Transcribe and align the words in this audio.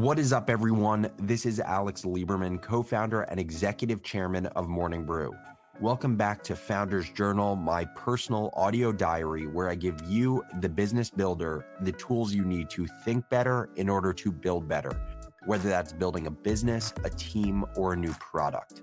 What 0.00 0.18
is 0.18 0.32
up, 0.32 0.48
everyone? 0.48 1.10
This 1.18 1.44
is 1.44 1.60
Alex 1.60 2.04
Lieberman, 2.04 2.62
co 2.62 2.82
founder 2.82 3.20
and 3.24 3.38
executive 3.38 4.02
chairman 4.02 4.46
of 4.46 4.66
Morning 4.66 5.04
Brew. 5.04 5.30
Welcome 5.78 6.16
back 6.16 6.42
to 6.44 6.56
Founders 6.56 7.10
Journal, 7.10 7.54
my 7.54 7.84
personal 7.84 8.48
audio 8.54 8.92
diary 8.92 9.46
where 9.46 9.68
I 9.68 9.74
give 9.74 10.00
you, 10.08 10.42
the 10.60 10.70
business 10.70 11.10
builder, 11.10 11.66
the 11.82 11.92
tools 11.92 12.32
you 12.32 12.46
need 12.46 12.70
to 12.70 12.86
think 13.04 13.28
better 13.28 13.68
in 13.76 13.90
order 13.90 14.14
to 14.14 14.32
build 14.32 14.66
better, 14.66 14.98
whether 15.44 15.68
that's 15.68 15.92
building 15.92 16.28
a 16.28 16.30
business, 16.30 16.94
a 17.04 17.10
team, 17.10 17.66
or 17.76 17.92
a 17.92 17.96
new 17.96 18.14
product. 18.14 18.80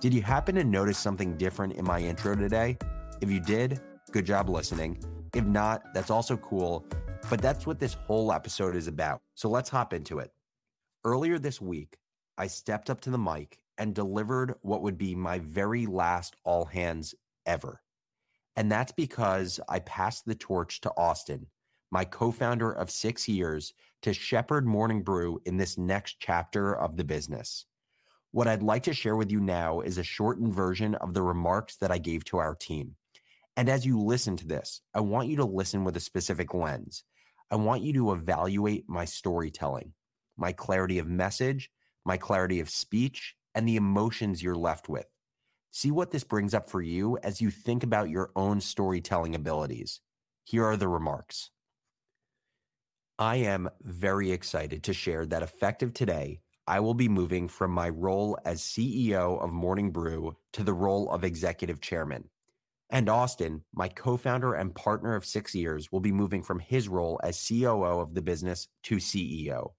Did 0.00 0.14
you 0.14 0.22
happen 0.22 0.54
to 0.54 0.64
notice 0.64 0.96
something 0.96 1.36
different 1.36 1.74
in 1.74 1.84
my 1.84 2.00
intro 2.00 2.34
today? 2.34 2.78
If 3.20 3.30
you 3.30 3.38
did, 3.38 3.82
good 4.12 4.24
job 4.24 4.48
listening. 4.48 4.98
If 5.34 5.44
not, 5.44 5.92
that's 5.92 6.10
also 6.10 6.38
cool. 6.38 6.86
But 7.32 7.40
that's 7.40 7.66
what 7.66 7.80
this 7.80 7.94
whole 7.94 8.30
episode 8.30 8.76
is 8.76 8.88
about. 8.88 9.22
So 9.36 9.48
let's 9.48 9.70
hop 9.70 9.94
into 9.94 10.18
it. 10.18 10.32
Earlier 11.02 11.38
this 11.38 11.62
week, 11.62 11.96
I 12.36 12.46
stepped 12.46 12.90
up 12.90 13.00
to 13.00 13.10
the 13.10 13.16
mic 13.16 13.58
and 13.78 13.94
delivered 13.94 14.56
what 14.60 14.82
would 14.82 14.98
be 14.98 15.14
my 15.14 15.38
very 15.38 15.86
last 15.86 16.36
all 16.44 16.66
hands 16.66 17.14
ever. 17.46 17.80
And 18.54 18.70
that's 18.70 18.92
because 18.92 19.58
I 19.66 19.78
passed 19.78 20.26
the 20.26 20.34
torch 20.34 20.82
to 20.82 20.92
Austin, 20.98 21.46
my 21.90 22.04
co 22.04 22.32
founder 22.32 22.70
of 22.70 22.90
six 22.90 23.26
years, 23.26 23.72
to 24.02 24.12
shepherd 24.12 24.66
Morning 24.66 25.02
Brew 25.02 25.40
in 25.46 25.56
this 25.56 25.78
next 25.78 26.16
chapter 26.20 26.76
of 26.76 26.98
the 26.98 27.04
business. 27.04 27.64
What 28.32 28.46
I'd 28.46 28.62
like 28.62 28.82
to 28.82 28.92
share 28.92 29.16
with 29.16 29.32
you 29.32 29.40
now 29.40 29.80
is 29.80 29.96
a 29.96 30.04
shortened 30.04 30.52
version 30.52 30.96
of 30.96 31.14
the 31.14 31.22
remarks 31.22 31.76
that 31.76 31.90
I 31.90 31.96
gave 31.96 32.26
to 32.26 32.36
our 32.36 32.54
team. 32.54 32.96
And 33.56 33.70
as 33.70 33.86
you 33.86 33.98
listen 33.98 34.36
to 34.36 34.46
this, 34.46 34.82
I 34.92 35.00
want 35.00 35.28
you 35.28 35.36
to 35.36 35.46
listen 35.46 35.84
with 35.84 35.96
a 35.96 36.00
specific 36.00 36.52
lens. 36.52 37.04
I 37.52 37.56
want 37.56 37.82
you 37.82 37.92
to 37.92 38.12
evaluate 38.12 38.88
my 38.88 39.04
storytelling, 39.04 39.92
my 40.38 40.52
clarity 40.52 40.98
of 40.98 41.06
message, 41.06 41.70
my 42.04 42.16
clarity 42.16 42.60
of 42.60 42.70
speech, 42.70 43.36
and 43.54 43.68
the 43.68 43.76
emotions 43.76 44.42
you're 44.42 44.56
left 44.56 44.88
with. 44.88 45.06
See 45.70 45.90
what 45.90 46.10
this 46.10 46.24
brings 46.24 46.54
up 46.54 46.70
for 46.70 46.80
you 46.80 47.18
as 47.22 47.42
you 47.42 47.50
think 47.50 47.84
about 47.84 48.08
your 48.08 48.30
own 48.34 48.62
storytelling 48.62 49.34
abilities. 49.34 50.00
Here 50.44 50.64
are 50.64 50.78
the 50.78 50.88
remarks. 50.88 51.50
I 53.18 53.36
am 53.36 53.68
very 53.82 54.32
excited 54.32 54.82
to 54.84 54.94
share 54.94 55.26
that 55.26 55.42
effective 55.42 55.92
today, 55.92 56.40
I 56.66 56.78
will 56.80 56.94
be 56.94 57.08
moving 57.08 57.48
from 57.48 57.72
my 57.72 57.88
role 57.88 58.38
as 58.44 58.62
CEO 58.62 59.42
of 59.42 59.52
Morning 59.52 59.90
Brew 59.90 60.36
to 60.52 60.62
the 60.62 60.72
role 60.72 61.10
of 61.10 61.24
executive 61.24 61.80
chairman. 61.80 62.30
And 62.92 63.08
Austin, 63.08 63.64
my 63.74 63.88
co 63.88 64.18
founder 64.18 64.52
and 64.52 64.74
partner 64.74 65.14
of 65.14 65.24
six 65.24 65.54
years, 65.54 65.90
will 65.90 66.00
be 66.00 66.12
moving 66.12 66.42
from 66.42 66.60
his 66.60 66.88
role 66.88 67.18
as 67.24 67.42
COO 67.48 68.00
of 68.00 68.12
the 68.12 68.20
business 68.20 68.68
to 68.82 68.96
CEO. 68.96 69.72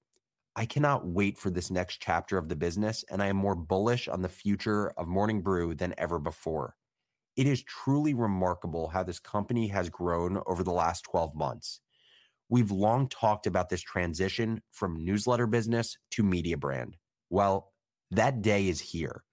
I 0.56 0.66
cannot 0.66 1.06
wait 1.06 1.38
for 1.38 1.52
this 1.52 1.70
next 1.70 2.02
chapter 2.02 2.40
of 2.40 2.50
the 2.50 2.56
business, 2.56 3.06
and 3.12 3.22
I 3.22 3.28
am 3.28 3.36
more 3.36 3.54
bullish 3.56 4.08
on 4.08 4.24
the 4.24 4.30
future 4.30 4.90
of 4.98 5.08
Morning 5.08 5.44
Brew 5.44 5.76
than 5.76 5.94
ever 5.96 6.18
before. 6.18 6.76
It 7.36 7.46
is 7.46 7.64
truly 7.64 8.16
remarkable 8.16 8.88
how 8.88 9.04
this 9.04 9.20
company 9.20 9.68
has 9.68 9.92
grown 9.92 10.42
over 10.48 10.64
the 10.64 10.72
last 10.72 11.04
12 11.04 11.36
months. 11.36 11.82
We've 12.50 12.72
long 12.72 13.10
talked 13.10 13.46
about 13.46 13.70
this 13.70 13.82
transition 13.82 14.64
from 14.72 15.06
newsletter 15.06 15.46
business 15.46 15.98
to 16.12 16.24
media 16.24 16.58
brand. 16.58 16.98
Well, 17.30 17.74
that 18.10 18.42
day 18.42 18.68
is 18.68 18.82
here. 18.82 19.24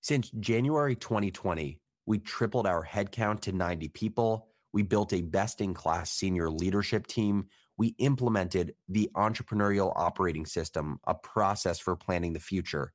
Since 0.00 0.30
January 0.40 0.96
2020, 0.96 1.80
we 2.06 2.18
tripled 2.18 2.66
our 2.66 2.84
headcount 2.84 3.40
to 3.40 3.52
90 3.52 3.88
people. 3.88 4.48
We 4.72 4.82
built 4.82 5.12
a 5.12 5.22
best 5.22 5.60
in 5.60 5.74
class 5.74 6.10
senior 6.10 6.50
leadership 6.50 7.06
team 7.06 7.46
we 7.78 7.88
implemented 7.98 8.74
the 8.88 9.10
entrepreneurial 9.14 9.92
operating 9.96 10.46
system, 10.46 10.98
a 11.06 11.14
process 11.14 11.78
for 11.78 11.94
planning 11.94 12.32
the 12.32 12.40
future. 12.40 12.92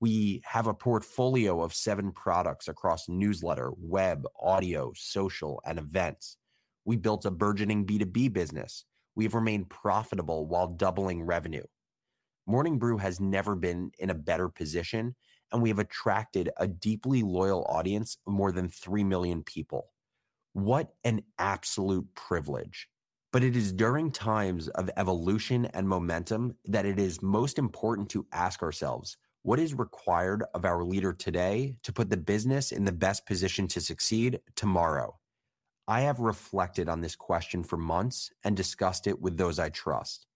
We 0.00 0.42
have 0.44 0.66
a 0.66 0.74
portfolio 0.74 1.60
of 1.62 1.74
seven 1.74 2.12
products 2.12 2.66
across 2.66 3.08
newsletter, 3.08 3.70
web, 3.76 4.24
audio, 4.40 4.92
social, 4.96 5.60
and 5.64 5.78
events. 5.78 6.38
We 6.84 6.96
built 6.96 7.26
a 7.26 7.30
burgeoning 7.30 7.86
B2B 7.86 8.32
business. 8.32 8.84
We've 9.14 9.34
remained 9.34 9.68
profitable 9.68 10.46
while 10.46 10.66
doubling 10.66 11.22
revenue. 11.22 11.64
Morning 12.46 12.78
Brew 12.78 12.96
has 12.96 13.20
never 13.20 13.54
been 13.54 13.92
in 13.98 14.10
a 14.10 14.14
better 14.14 14.48
position, 14.48 15.14
and 15.52 15.62
we 15.62 15.68
have 15.68 15.78
attracted 15.78 16.50
a 16.56 16.66
deeply 16.66 17.22
loyal 17.22 17.64
audience 17.68 18.16
of 18.26 18.32
more 18.32 18.52
than 18.52 18.68
3 18.68 19.04
million 19.04 19.42
people. 19.42 19.90
What 20.52 20.94
an 21.04 21.22
absolute 21.38 22.06
privilege. 22.14 22.88
But 23.32 23.42
it 23.42 23.56
is 23.56 23.72
during 23.72 24.10
times 24.10 24.68
of 24.68 24.90
evolution 24.96 25.66
and 25.66 25.88
momentum 25.88 26.56
that 26.66 26.84
it 26.84 26.98
is 26.98 27.22
most 27.22 27.58
important 27.58 28.10
to 28.10 28.26
ask 28.32 28.62
ourselves 28.62 29.16
what 29.42 29.58
is 29.58 29.74
required 29.74 30.44
of 30.54 30.64
our 30.64 30.84
leader 30.84 31.12
today 31.12 31.76
to 31.82 31.92
put 31.92 32.10
the 32.10 32.16
business 32.16 32.70
in 32.70 32.84
the 32.84 32.92
best 32.92 33.26
position 33.26 33.66
to 33.68 33.80
succeed 33.80 34.40
tomorrow? 34.54 35.18
I 35.88 36.02
have 36.02 36.20
reflected 36.20 36.88
on 36.88 37.00
this 37.00 37.16
question 37.16 37.64
for 37.64 37.76
months 37.76 38.30
and 38.44 38.56
discussed 38.56 39.06
it 39.06 39.20
with 39.20 39.36
those 39.36 39.58
I 39.58 39.70
trust. 39.70 40.26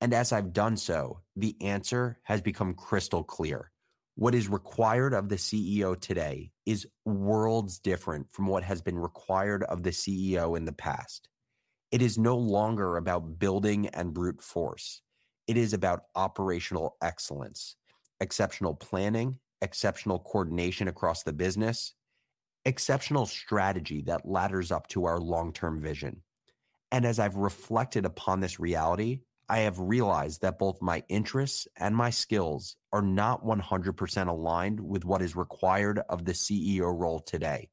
And 0.00 0.12
as 0.12 0.32
I've 0.32 0.52
done 0.52 0.76
so, 0.76 1.20
the 1.36 1.56
answer 1.60 2.18
has 2.24 2.42
become 2.42 2.74
crystal 2.74 3.22
clear. 3.22 3.70
What 4.18 4.34
is 4.34 4.48
required 4.48 5.12
of 5.12 5.28
the 5.28 5.36
CEO 5.36 5.98
today 6.00 6.50
is 6.64 6.86
worlds 7.04 7.78
different 7.78 8.32
from 8.32 8.46
what 8.46 8.62
has 8.62 8.80
been 8.80 8.98
required 8.98 9.62
of 9.64 9.82
the 9.82 9.90
CEO 9.90 10.56
in 10.56 10.64
the 10.64 10.72
past. 10.72 11.28
It 11.92 12.00
is 12.00 12.16
no 12.16 12.38
longer 12.38 12.96
about 12.96 13.38
building 13.38 13.88
and 13.88 14.14
brute 14.14 14.40
force. 14.40 15.02
It 15.46 15.58
is 15.58 15.74
about 15.74 16.04
operational 16.14 16.96
excellence, 17.02 17.76
exceptional 18.18 18.74
planning, 18.74 19.38
exceptional 19.60 20.20
coordination 20.20 20.88
across 20.88 21.22
the 21.22 21.34
business, 21.34 21.92
exceptional 22.64 23.26
strategy 23.26 24.00
that 24.06 24.26
ladders 24.26 24.72
up 24.72 24.86
to 24.88 25.04
our 25.04 25.20
long 25.20 25.52
term 25.52 25.78
vision. 25.78 26.22
And 26.90 27.04
as 27.04 27.18
I've 27.18 27.36
reflected 27.36 28.06
upon 28.06 28.40
this 28.40 28.58
reality, 28.58 29.20
I 29.48 29.58
have 29.58 29.78
realized 29.78 30.42
that 30.42 30.58
both 30.58 30.82
my 30.82 31.04
interests 31.08 31.68
and 31.76 31.94
my 31.94 32.10
skills 32.10 32.76
are 32.92 33.02
not 33.02 33.44
100% 33.44 34.28
aligned 34.28 34.80
with 34.80 35.04
what 35.04 35.22
is 35.22 35.36
required 35.36 36.00
of 36.08 36.24
the 36.24 36.32
CEO 36.32 36.98
role 36.98 37.20
today 37.20 37.68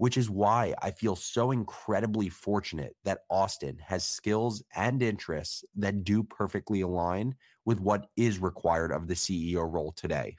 which 0.00 0.16
is 0.16 0.30
why 0.30 0.72
I 0.80 0.92
feel 0.92 1.14
so 1.14 1.50
incredibly 1.50 2.30
fortunate 2.30 2.96
that 3.04 3.24
Austin 3.28 3.76
has 3.84 4.02
skills 4.02 4.62
and 4.74 5.02
interests 5.02 5.62
that 5.76 6.04
do 6.04 6.22
perfectly 6.22 6.80
align 6.80 7.34
with 7.66 7.80
what 7.80 8.06
is 8.16 8.38
required 8.38 8.92
of 8.92 9.08
the 9.08 9.14
CEO 9.14 9.70
role 9.70 9.92
today. 9.92 10.38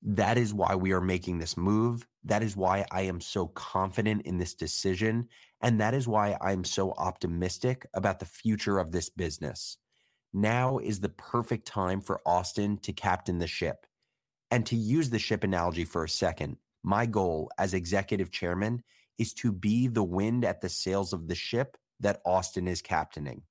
That 0.00 0.38
is 0.38 0.54
why 0.54 0.76
we 0.76 0.92
are 0.92 1.00
making 1.02 1.40
this 1.40 1.58
move. 1.58 2.06
That 2.24 2.42
is 2.42 2.56
why 2.56 2.84
I 2.90 3.02
am 3.02 3.20
so 3.20 3.46
confident 3.46 4.22
in 4.22 4.38
this 4.38 4.54
decision. 4.54 5.28
And 5.62 5.80
that 5.80 5.94
is 5.94 6.06
why 6.06 6.36
I'm 6.40 6.64
so 6.64 6.92
optimistic 6.92 7.86
about 7.94 8.18
the 8.18 8.26
future 8.26 8.78
of 8.78 8.92
this 8.92 9.08
business. 9.08 9.78
Now 10.32 10.78
is 10.78 11.00
the 11.00 11.08
perfect 11.08 11.66
time 11.66 12.00
for 12.00 12.20
Austin 12.26 12.78
to 12.78 12.92
captain 12.92 13.38
the 13.38 13.46
ship. 13.46 13.86
And 14.50 14.66
to 14.66 14.76
use 14.76 15.10
the 15.10 15.18
ship 15.18 15.44
analogy 15.44 15.84
for 15.84 16.04
a 16.04 16.08
second, 16.08 16.56
my 16.82 17.06
goal 17.06 17.50
as 17.58 17.74
executive 17.74 18.30
chairman 18.30 18.82
is 19.18 19.34
to 19.34 19.52
be 19.52 19.86
the 19.86 20.02
wind 20.02 20.44
at 20.44 20.60
the 20.60 20.68
sails 20.68 21.12
of 21.12 21.28
the 21.28 21.34
ship 21.34 21.76
that 22.00 22.20
Austin 22.24 22.66
is 22.66 22.80
captaining. 22.80 23.42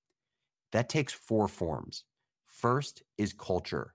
That 0.72 0.90
takes 0.90 1.13
four 1.13 1.47
forms. 1.47 2.06
First 2.46 3.03
is 3.18 3.34
culture. 3.34 3.94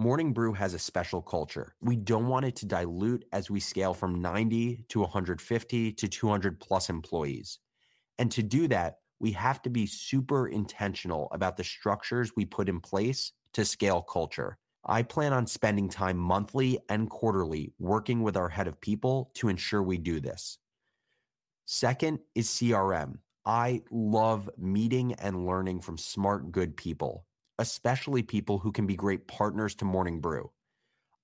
Morning 0.00 0.32
Brew 0.32 0.54
has 0.54 0.72
a 0.72 0.78
special 0.78 1.20
culture. 1.20 1.74
We 1.82 1.94
don't 1.94 2.28
want 2.28 2.46
it 2.46 2.56
to 2.56 2.64
dilute 2.64 3.26
as 3.32 3.50
we 3.50 3.60
scale 3.60 3.92
from 3.92 4.22
90 4.22 4.86
to 4.88 5.00
150 5.00 5.92
to 5.92 6.08
200 6.08 6.58
plus 6.58 6.88
employees. 6.88 7.58
And 8.18 8.32
to 8.32 8.42
do 8.42 8.66
that, 8.68 9.00
we 9.18 9.32
have 9.32 9.60
to 9.60 9.68
be 9.68 9.84
super 9.84 10.48
intentional 10.48 11.28
about 11.32 11.58
the 11.58 11.64
structures 11.64 12.32
we 12.34 12.46
put 12.46 12.70
in 12.70 12.80
place 12.80 13.32
to 13.52 13.62
scale 13.66 14.00
culture. 14.00 14.56
I 14.86 15.02
plan 15.02 15.34
on 15.34 15.46
spending 15.46 15.90
time 15.90 16.16
monthly 16.16 16.78
and 16.88 17.10
quarterly 17.10 17.74
working 17.78 18.22
with 18.22 18.38
our 18.38 18.48
head 18.48 18.68
of 18.68 18.80
people 18.80 19.30
to 19.34 19.48
ensure 19.48 19.82
we 19.82 19.98
do 19.98 20.18
this. 20.18 20.56
Second 21.66 22.20
is 22.34 22.48
CRM. 22.48 23.16
I 23.44 23.82
love 23.90 24.48
meeting 24.56 25.12
and 25.18 25.44
learning 25.44 25.82
from 25.82 25.98
smart, 25.98 26.52
good 26.52 26.74
people, 26.78 27.26
especially 27.60 28.22
people 28.22 28.58
who 28.58 28.72
can 28.72 28.86
be 28.86 28.96
great 28.96 29.28
partners 29.28 29.74
to 29.76 29.84
Morning 29.84 30.20
Brew. 30.20 30.50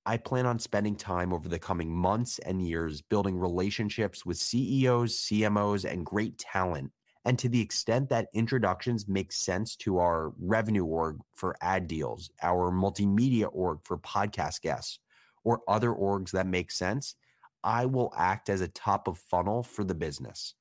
I 0.07 0.17
plan 0.17 0.47
on 0.47 0.61
spending 0.61 0.95
time 0.95 1.33
over 1.33 1.49
the 1.49 1.59
coming 1.59 1.95
months 1.95 2.39
and 2.39 2.65
years 2.65 3.03
building 3.03 3.37
relationships 3.37 4.25
with 4.25 4.37
CEOs, 4.37 5.17
CMOs, 5.17 5.85
and 5.85 6.07
great 6.07 6.39
talent 6.39 6.93
and 7.27 7.37
to 7.41 7.49
the 7.49 7.61
extent 7.61 8.09
that 8.09 8.29
introductions 8.35 9.09
make 9.09 9.33
sense 9.33 9.75
to 9.75 9.99
our 9.99 10.33
revenue 10.39 10.85
org 10.85 11.19
for 11.35 11.57
ad 11.61 11.89
deals, 11.89 12.31
our 12.41 12.71
multimedia 12.71 13.49
org 13.53 13.81
for 13.83 13.99
podcast 13.99 14.61
guests, 14.61 15.01
or 15.43 15.61
other 15.67 15.91
orgs 15.91 16.31
that 16.31 16.47
make 16.47 16.71
sense, 16.71 17.17
I 17.65 17.85
will 17.87 18.15
act 18.17 18.49
as 18.49 18.61
a 18.61 18.69
top 18.69 19.09
of 19.09 19.19
funnel 19.19 19.65
for 19.65 19.83
the 19.83 19.95
business. 19.95 20.55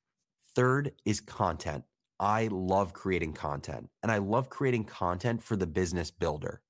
Third 0.56 0.94
is 1.06 1.22
content. 1.22 1.84
I 2.20 2.48
love 2.52 2.94
creating 2.94 3.34
content 3.34 3.90
and 4.02 4.12
I 4.12 4.20
love 4.20 4.50
creating 4.50 4.86
content 4.86 5.44
for 5.44 5.56
the 5.56 5.68
business 5.68 6.12
builder. 6.12 6.62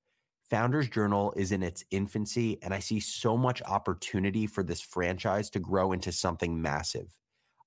Founders 0.50 0.88
Journal 0.88 1.32
is 1.36 1.50
in 1.50 1.64
its 1.64 1.84
infancy, 1.90 2.62
and 2.62 2.72
I 2.72 2.78
see 2.78 3.00
so 3.00 3.36
much 3.36 3.62
opportunity 3.62 4.46
for 4.46 4.62
this 4.62 4.80
franchise 4.80 5.50
to 5.50 5.58
grow 5.58 5.90
into 5.90 6.12
something 6.12 6.62
massive. 6.62 7.18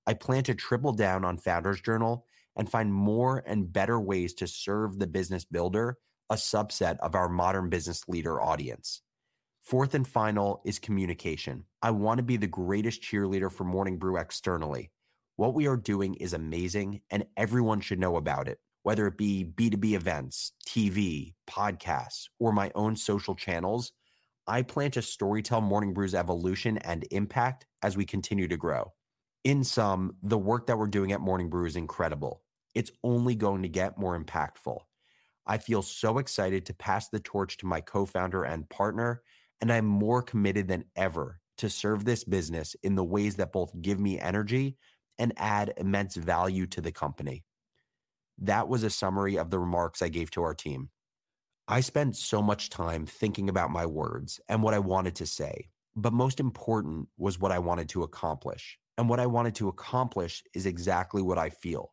I 0.06 0.14
plan 0.14 0.44
to 0.44 0.54
triple 0.54 0.92
down 0.92 1.22
on 1.22 1.36
Founders 1.36 1.82
Journal 1.82 2.24
and 2.56 2.70
find 2.70 2.92
more 2.92 3.42
and 3.46 3.70
better 3.70 4.00
ways 4.00 4.32
to 4.34 4.46
serve 4.46 4.98
the 4.98 5.06
business 5.06 5.44
builder, 5.44 5.98
a 6.30 6.36
subset 6.36 6.98
of 7.00 7.14
our 7.14 7.28
modern 7.28 7.68
business 7.68 8.08
leader 8.08 8.40
audience. 8.40 9.02
Fourth 9.62 9.94
and 9.94 10.08
final 10.08 10.62
is 10.64 10.78
communication. 10.78 11.64
I 11.82 11.90
want 11.90 12.16
to 12.16 12.24
be 12.24 12.38
the 12.38 12.46
greatest 12.46 13.02
cheerleader 13.02 13.52
for 13.52 13.64
Morning 13.64 13.98
Brew 13.98 14.16
externally. 14.16 14.90
What 15.36 15.54
we 15.54 15.66
are 15.66 15.76
doing 15.76 16.14
is 16.14 16.32
amazing, 16.32 17.00
and 17.10 17.26
everyone 17.36 17.80
should 17.80 17.98
know 17.98 18.16
about 18.16 18.48
it 18.48 18.58
whether 18.82 19.06
it 19.06 19.18
be 19.18 19.44
B2B 19.44 19.92
events, 19.92 20.52
TV, 20.66 21.34
podcasts, 21.48 22.28
or 22.38 22.52
my 22.52 22.70
own 22.74 22.96
social 22.96 23.34
channels, 23.34 23.92
I 24.46 24.62
plan 24.62 24.90
to 24.92 25.00
storytell 25.00 25.62
Morning 25.62 25.92
Brew's 25.92 26.14
evolution 26.14 26.78
and 26.78 27.06
impact 27.10 27.66
as 27.82 27.96
we 27.96 28.04
continue 28.04 28.48
to 28.48 28.56
grow. 28.56 28.92
In 29.44 29.64
sum, 29.64 30.16
the 30.22 30.38
work 30.38 30.66
that 30.66 30.78
we're 30.78 30.86
doing 30.86 31.12
at 31.12 31.20
Morning 31.20 31.50
Brew 31.50 31.66
is 31.66 31.76
incredible. 31.76 32.42
It's 32.74 32.90
only 33.04 33.34
going 33.34 33.62
to 33.62 33.68
get 33.68 33.98
more 33.98 34.18
impactful. 34.18 34.78
I 35.46 35.58
feel 35.58 35.82
so 35.82 36.18
excited 36.18 36.66
to 36.66 36.74
pass 36.74 37.08
the 37.08 37.20
torch 37.20 37.56
to 37.58 37.66
my 37.66 37.80
co 37.80 38.06
founder 38.06 38.44
and 38.44 38.68
partner, 38.68 39.22
and 39.60 39.72
I'm 39.72 39.86
more 39.86 40.22
committed 40.22 40.68
than 40.68 40.84
ever 40.96 41.40
to 41.58 41.68
serve 41.68 42.04
this 42.04 42.24
business 42.24 42.74
in 42.82 42.94
the 42.94 43.04
ways 43.04 43.36
that 43.36 43.52
both 43.52 43.72
give 43.80 44.00
me 44.00 44.18
energy 44.18 44.78
and 45.20 45.32
add 45.36 45.74
immense 45.76 46.16
value 46.16 46.66
to 46.66 46.80
the 46.80 46.90
company. 46.90 47.44
That 48.38 48.68
was 48.68 48.82
a 48.82 48.90
summary 48.90 49.36
of 49.36 49.50
the 49.50 49.58
remarks 49.58 50.02
I 50.02 50.08
gave 50.08 50.30
to 50.32 50.42
our 50.42 50.54
team. 50.54 50.88
I 51.68 51.82
spent 51.82 52.16
so 52.16 52.42
much 52.42 52.70
time 52.70 53.06
thinking 53.06 53.48
about 53.48 53.70
my 53.70 53.86
words 53.86 54.40
and 54.48 54.62
what 54.62 54.74
I 54.74 54.80
wanted 54.80 55.14
to 55.16 55.26
say, 55.26 55.68
but 55.94 56.12
most 56.12 56.40
important 56.40 57.08
was 57.16 57.38
what 57.38 57.52
I 57.52 57.60
wanted 57.60 57.88
to 57.90 58.02
accomplish. 58.02 58.78
And 58.98 59.08
what 59.08 59.20
I 59.20 59.26
wanted 59.26 59.54
to 59.56 59.68
accomplish 59.68 60.42
is 60.52 60.66
exactly 60.66 61.22
what 61.22 61.38
I 61.38 61.50
feel 61.50 61.92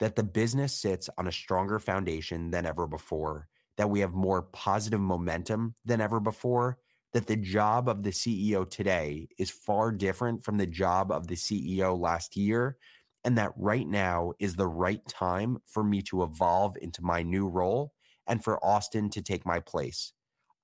that 0.00 0.14
the 0.14 0.22
business 0.22 0.72
sits 0.72 1.10
on 1.18 1.26
a 1.26 1.32
stronger 1.32 1.78
foundation 1.78 2.50
than 2.50 2.66
ever 2.66 2.86
before, 2.86 3.48
that 3.76 3.90
we 3.90 4.00
have 4.00 4.12
more 4.12 4.42
positive 4.42 5.00
momentum 5.00 5.74
than 5.84 6.00
ever 6.00 6.20
before, 6.20 6.78
that 7.18 7.26
the 7.26 7.34
job 7.34 7.88
of 7.88 8.04
the 8.04 8.10
CEO 8.10 8.70
today 8.70 9.26
is 9.38 9.50
far 9.50 9.90
different 9.90 10.44
from 10.44 10.56
the 10.56 10.68
job 10.68 11.10
of 11.10 11.26
the 11.26 11.34
CEO 11.34 11.98
last 11.98 12.36
year, 12.36 12.76
and 13.24 13.36
that 13.36 13.50
right 13.56 13.88
now 13.88 14.34
is 14.38 14.54
the 14.54 14.68
right 14.68 15.04
time 15.08 15.58
for 15.66 15.82
me 15.82 16.00
to 16.00 16.22
evolve 16.22 16.76
into 16.80 17.02
my 17.02 17.24
new 17.24 17.48
role 17.48 17.92
and 18.28 18.44
for 18.44 18.64
Austin 18.64 19.10
to 19.10 19.20
take 19.20 19.44
my 19.44 19.58
place. 19.58 20.12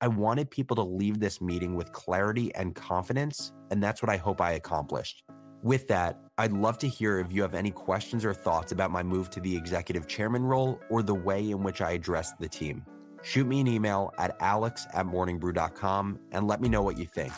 I 0.00 0.06
wanted 0.06 0.48
people 0.48 0.76
to 0.76 0.84
leave 0.84 1.18
this 1.18 1.40
meeting 1.40 1.74
with 1.74 1.90
clarity 1.90 2.54
and 2.54 2.72
confidence, 2.72 3.52
and 3.72 3.82
that's 3.82 4.00
what 4.00 4.12
I 4.12 4.16
hope 4.16 4.40
I 4.40 4.52
accomplished. 4.52 5.24
With 5.64 5.88
that, 5.88 6.20
I'd 6.38 6.52
love 6.52 6.78
to 6.78 6.88
hear 6.88 7.18
if 7.18 7.32
you 7.32 7.42
have 7.42 7.54
any 7.54 7.72
questions 7.72 8.24
or 8.24 8.32
thoughts 8.32 8.70
about 8.70 8.92
my 8.92 9.02
move 9.02 9.28
to 9.30 9.40
the 9.40 9.56
executive 9.56 10.06
chairman 10.06 10.44
role 10.44 10.78
or 10.88 11.02
the 11.02 11.16
way 11.16 11.50
in 11.50 11.64
which 11.64 11.80
I 11.80 11.92
addressed 11.92 12.38
the 12.38 12.48
team. 12.48 12.84
Shoot 13.24 13.46
me 13.46 13.60
an 13.60 13.66
email 13.66 14.12
at 14.18 14.36
alex 14.40 14.86
at 14.92 15.06
morningbrew.com 15.06 16.18
and 16.32 16.46
let 16.46 16.60
me 16.60 16.68
know 16.68 16.82
what 16.82 16.98
you 16.98 17.06
think. 17.06 17.32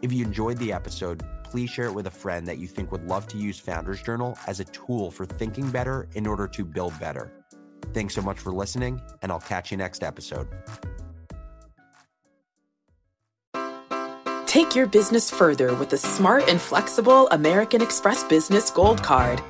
If 0.00 0.12
you 0.12 0.24
enjoyed 0.24 0.56
the 0.58 0.72
episode, 0.72 1.22
please 1.42 1.68
share 1.68 1.86
it 1.86 1.94
with 1.94 2.06
a 2.06 2.10
friend 2.10 2.46
that 2.46 2.58
you 2.58 2.68
think 2.68 2.92
would 2.92 3.04
love 3.08 3.26
to 3.28 3.36
use 3.36 3.58
Founders 3.60 4.00
Journal 4.00 4.38
as 4.46 4.60
a 4.60 4.64
tool 4.66 5.10
for 5.10 5.26
thinking 5.26 5.68
better 5.68 6.08
in 6.14 6.26
order 6.26 6.46
to 6.46 6.64
build 6.64 6.98
better. 7.00 7.32
Thanks 7.92 8.14
so 8.14 8.22
much 8.22 8.38
for 8.38 8.52
listening, 8.52 9.00
and 9.22 9.32
I'll 9.32 9.40
catch 9.40 9.72
you 9.72 9.76
next 9.76 10.04
episode. 10.04 10.46
Take 14.46 14.76
your 14.76 14.86
business 14.86 15.28
further 15.28 15.74
with 15.74 15.90
the 15.90 15.98
smart 15.98 16.48
and 16.48 16.60
flexible 16.60 17.28
American 17.30 17.82
Express 17.82 18.22
Business 18.24 18.70
Gold 18.70 19.02
Card. 19.02 19.42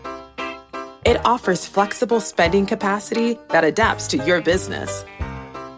It 1.05 1.25
offers 1.25 1.67
flexible 1.67 2.21
spending 2.21 2.67
capacity 2.67 3.39
that 3.51 3.63
adapts 3.63 4.07
to 4.09 4.17
your 4.19 4.41
business. 4.41 5.05